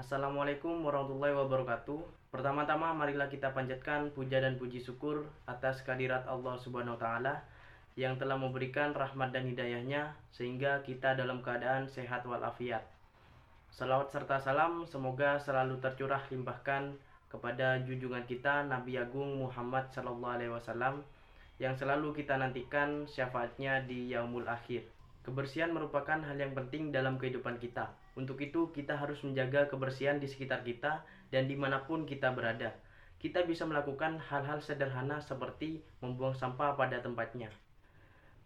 Assalamualaikum 0.00 0.80
warahmatullahi 0.80 1.36
wabarakatuh. 1.36 2.32
Pertama-tama 2.32 2.96
marilah 2.96 3.28
kita 3.28 3.52
panjatkan 3.52 4.08
puja 4.16 4.40
dan 4.40 4.56
puji 4.56 4.80
syukur 4.80 5.28
atas 5.44 5.84
kehadirat 5.84 6.24
Allah 6.24 6.56
Subhanahu 6.56 6.96
wa 6.96 7.00
taala 7.04 7.44
yang 8.00 8.16
telah 8.16 8.40
memberikan 8.40 8.96
rahmat 8.96 9.28
dan 9.28 9.44
hidayahnya 9.44 10.16
sehingga 10.32 10.80
kita 10.88 11.20
dalam 11.20 11.44
keadaan 11.44 11.84
sehat 11.84 12.24
walafiat. 12.24 12.80
Salawat 13.68 14.08
serta 14.08 14.40
salam 14.40 14.88
semoga 14.88 15.36
selalu 15.36 15.76
tercurah 15.84 16.24
limpahkan 16.32 16.96
kepada 17.28 17.84
junjungan 17.84 18.24
kita 18.24 18.72
Nabi 18.72 18.96
Agung 18.96 19.36
Muhammad 19.36 19.84
Sallallahu 19.92 20.32
Alaihi 20.32 20.56
Wasallam 20.56 21.04
yang 21.60 21.76
selalu 21.76 22.16
kita 22.16 22.40
nantikan 22.40 23.04
syafaatnya 23.04 23.84
di 23.84 24.16
yaumul 24.16 24.48
akhir. 24.48 24.80
Kebersihan 25.20 25.68
merupakan 25.68 26.16
hal 26.16 26.36
yang 26.40 26.56
penting 26.56 26.88
dalam 26.88 27.20
kehidupan 27.20 27.60
kita. 27.60 27.92
Untuk 28.16 28.40
itu, 28.40 28.72
kita 28.72 28.96
harus 28.96 29.20
menjaga 29.20 29.68
kebersihan 29.68 30.16
di 30.16 30.24
sekitar 30.24 30.64
kita 30.64 31.04
dan 31.28 31.44
di 31.44 31.60
mana 31.60 31.84
pun 31.84 32.08
kita 32.08 32.32
berada. 32.32 32.72
Kita 33.20 33.44
bisa 33.44 33.68
melakukan 33.68 34.16
hal-hal 34.16 34.64
sederhana 34.64 35.20
seperti 35.20 35.84
membuang 36.00 36.32
sampah 36.32 36.72
pada 36.72 37.04
tempatnya. 37.04 37.52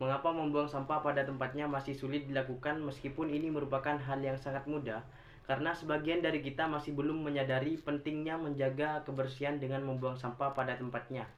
Mengapa 0.02 0.34
membuang 0.34 0.66
sampah 0.66 0.98
pada 0.98 1.23
tempatnya 1.23 1.70
masih 1.70 1.95
sulit 1.95 2.27
dilakukan 2.27 2.83
meskipun 2.83 3.30
ini 3.30 3.55
merupakan 3.55 3.95
hal 3.95 4.19
yang 4.19 4.34
sangat 4.34 4.66
mudah? 4.66 5.06
Karena 5.47 5.70
sebagian 5.70 6.19
dari 6.19 6.42
kita 6.42 6.66
masih 6.66 6.98
belum 6.98 7.22
menyadari 7.22 7.78
pentingnya 7.78 8.34
menjaga 8.34 9.06
kebersihan 9.06 9.62
dengan 9.62 9.86
membuang 9.86 10.19
sampah 10.19 10.50
pada 10.50 10.75
tempatnya. 10.75 11.30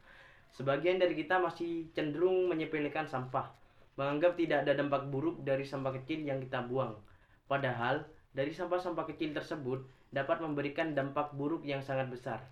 Sebagian 0.56 0.96
dari 0.96 1.12
kita 1.12 1.36
masih 1.36 1.92
cenderung 1.92 2.48
menyepelekan 2.48 3.04
sampah, 3.04 3.52
menganggap 3.96 4.36
tidak 4.36 4.68
ada 4.68 4.76
dampak 4.76 5.08
buruk 5.08 5.40
dari 5.40 5.64
sampah 5.64 5.96
kecil 5.96 6.24
yang 6.28 6.36
kita 6.40 6.60
buang. 6.68 6.96
Padahal, 7.48 8.04
dari 8.36 8.52
sampah-sampah 8.52 9.08
kecil 9.08 9.32
tersebut 9.32 9.88
dapat 10.12 10.44
memberikan 10.44 10.92
dampak 10.92 11.32
buruk 11.32 11.64
yang 11.64 11.80
sangat 11.80 12.12
besar. 12.12 12.44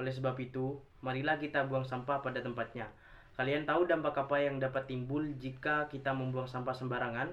Oleh 0.00 0.08
sebab 0.08 0.40
itu, 0.40 0.80
marilah 1.04 1.36
kita 1.36 1.68
buang 1.68 1.84
sampah 1.84 2.24
pada 2.24 2.40
tempatnya. 2.40 2.88
Kalian 3.36 3.68
tahu 3.68 3.86
dampak 3.86 4.16
apa 4.16 4.40
yang 4.40 4.56
dapat 4.58 4.88
timbul 4.88 5.22
jika 5.38 5.86
kita 5.92 6.10
membuang 6.10 6.48
sampah 6.48 6.74
sembarangan? 6.74 7.30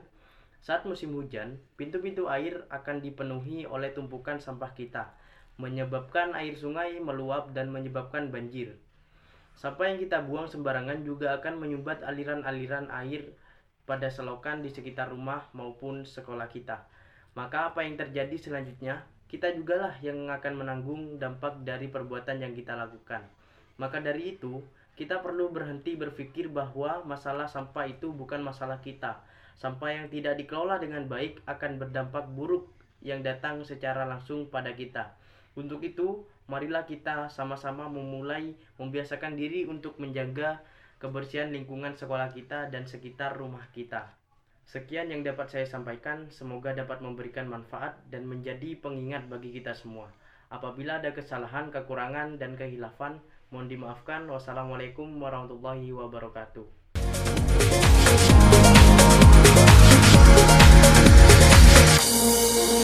Saat 0.65 0.83
musim 0.83 1.15
hujan, 1.15 1.61
pintu-pintu 1.79 2.27
air 2.27 2.65
akan 2.73 2.99
dipenuhi 2.99 3.69
oleh 3.69 3.93
tumpukan 3.93 4.41
sampah 4.41 4.73
kita, 4.73 5.13
menyebabkan 5.55 6.35
air 6.35 6.57
sungai 6.57 6.99
meluap 6.99 7.55
dan 7.55 7.71
menyebabkan 7.71 8.33
banjir. 8.33 8.75
Sampah 9.55 9.87
yang 9.87 10.01
kita 10.01 10.19
buang 10.25 10.51
sembarangan 10.51 11.07
juga 11.07 11.39
akan 11.39 11.63
menyumbat 11.63 12.03
aliran-aliran 12.03 12.91
air 12.91 13.31
pada 13.85 14.09
selokan 14.09 14.65
di 14.65 14.73
sekitar 14.73 15.13
rumah 15.13 15.45
maupun 15.53 16.03
sekolah 16.05 16.49
kita. 16.49 16.85
Maka 17.37 17.71
apa 17.71 17.85
yang 17.85 17.95
terjadi 17.97 18.35
selanjutnya, 18.37 19.05
kita 19.25 19.53
jugalah 19.53 19.93
yang 20.01 20.29
akan 20.29 20.53
menanggung 20.57 21.17
dampak 21.21 21.61
dari 21.61 21.89
perbuatan 21.89 22.41
yang 22.41 22.53
kita 22.53 22.73
lakukan. 22.77 23.25
Maka 23.77 24.01
dari 24.01 24.37
itu, 24.37 24.61
kita 24.95 25.19
perlu 25.19 25.51
berhenti 25.51 25.99
berpikir 25.99 26.47
bahwa 26.47 27.03
masalah 27.03 27.45
sampah 27.45 27.85
itu 27.91 28.15
bukan 28.15 28.39
masalah 28.39 28.79
kita. 28.79 29.19
Sampah 29.59 29.91
yang 29.91 30.07
tidak 30.07 30.39
dikelola 30.39 30.79
dengan 30.79 31.07
baik 31.11 31.43
akan 31.43 31.79
berdampak 31.79 32.27
buruk 32.31 32.71
yang 33.03 33.19
datang 33.19 33.61
secara 33.67 34.07
langsung 34.07 34.47
pada 34.47 34.71
kita. 34.71 35.11
Untuk 35.55 35.83
itu, 35.83 36.23
marilah 36.47 36.87
kita 36.87 37.27
sama-sama 37.27 37.87
memulai 37.91 38.55
membiasakan 38.79 39.35
diri 39.35 39.67
untuk 39.67 39.99
menjaga 39.99 40.63
kebersihan 41.01 41.51
lingkungan 41.51 41.93
sekolah 41.95 42.31
kita 42.31 42.71
dan 42.71 42.87
sekitar 42.87 43.35
rumah 43.35 43.67
kita. 43.75 44.15
Sekian 44.65 45.13
yang 45.13 45.21
dapat 45.21 45.53
saya 45.53 45.67
sampaikan, 45.69 46.31
semoga 46.33 46.73
dapat 46.73 46.97
memberikan 47.03 47.45
manfaat 47.45 48.01
dan 48.09 48.25
menjadi 48.25 48.73
pengingat 48.81 49.29
bagi 49.29 49.53
kita 49.53 49.77
semua. 49.77 50.09
Apabila 50.49 50.97
ada 50.97 51.13
kesalahan, 51.13 51.69
kekurangan, 51.69 52.41
dan 52.41 52.57
kehilafan, 52.57 53.21
mohon 53.53 53.69
dimaafkan. 53.69 54.25
Wassalamualaikum 54.25 55.05
warahmatullahi 55.21 55.93
wabarakatuh. 55.93 56.84